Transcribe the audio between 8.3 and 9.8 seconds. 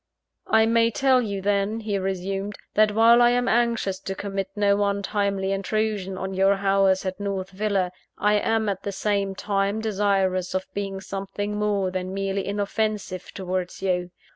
am at the same time